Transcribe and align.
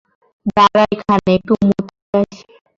দাঁড়া 0.55 0.83
এখানে, 0.93 1.29
একটু 1.37 1.53
মুতে 1.61 1.83
আসি। 2.19 2.41